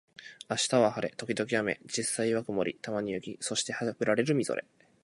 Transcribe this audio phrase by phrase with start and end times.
[0.49, 4.65] 明日は晴れ、時々雨、実際は曇り、たまに雪、そしてハブられるみぞれ